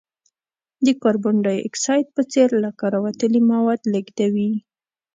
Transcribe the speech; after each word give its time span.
د 0.85 0.87
کاربن 1.03 1.35
ډای 1.45 1.57
اکساید 1.67 2.07
په 2.15 2.21
څېر 2.31 2.49
له 2.63 2.69
کاره 2.79 2.99
وتلي 3.05 3.41
مواد 3.51 3.81
لیږدوي. 3.93 4.51